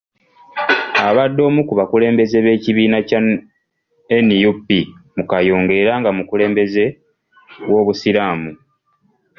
Abadde 1.07 1.41
omu 1.49 1.61
ku 1.67 1.73
bakulembeze 1.79 2.37
b’ekibiina 2.45 2.97
kya 3.07 3.19
NUP 4.27 4.67
mu 5.15 5.23
Kayunga 5.31 5.73
era 5.81 5.91
omukulembeze 6.11 6.85
w’obusiraamu. 7.71 8.51